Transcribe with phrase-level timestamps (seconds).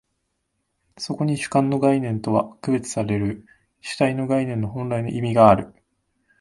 [0.97, 3.45] そこに主観の概念とは区別される
[3.81, 5.75] 主体の概念の本来の意味がある。